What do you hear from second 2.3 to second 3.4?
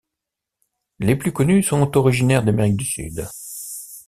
d'Amérique du Sud.